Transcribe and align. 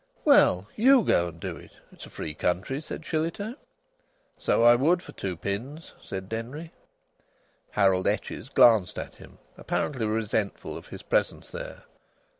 "Well, 0.25 0.67
you 0.75 1.03
go 1.03 1.27
and 1.27 1.39
do 1.39 1.55
it. 1.57 1.73
It's 1.91 2.07
a 2.07 2.09
free 2.09 2.33
country," 2.33 2.81
said 2.81 3.03
Shillitoe. 3.05 3.53
"So 4.35 4.63
I 4.63 4.73
would, 4.73 5.03
for 5.03 5.11
two 5.11 5.37
pins!" 5.37 5.93
said 6.01 6.27
Denry. 6.27 6.71
Harold 7.69 8.07
Etches 8.07 8.49
glanced 8.49 8.97
at 8.97 9.13
him, 9.17 9.37
apparently 9.59 10.07
resentful 10.07 10.75
of 10.75 10.87
his 10.87 11.03
presence 11.03 11.51
there. 11.51 11.83